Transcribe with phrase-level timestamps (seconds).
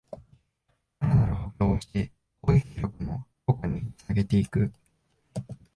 [0.99, 2.11] さらなる補強をして
[2.41, 4.73] 攻撃力の強化につなげていく